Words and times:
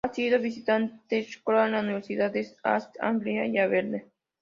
Ha 0.03 0.11
sido 0.15 0.39
"visiting 0.39 0.99
scholar" 1.31 1.67
en 1.67 1.73
las 1.73 1.83
universidades 1.83 2.33
de 2.57 2.69
East 2.73 2.95
Anglia 2.99 3.45
y 3.45 3.59
Aberdeen. 3.59 4.11